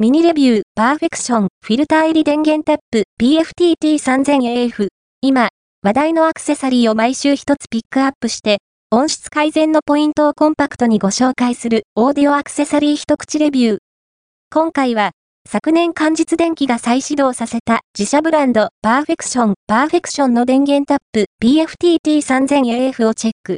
[0.00, 4.86] ミニレビュー、パーフェクション、フィルター入り電源タップ、PFTT3000AF。
[5.22, 5.48] 今、
[5.82, 8.58] 話題のアクセサリーを毎週一つピックアップして、
[8.92, 13.78] 音質改善のポイントをコンパクトにご紹介するオーディオアクセサリー一口レビュー。
[14.54, 15.10] 今回は、
[15.48, 23.38] 昨年間日電機が再始動させた自社ブランドパーフェクション、パーフェクションの電源タップ PFTT3000AF をチェック。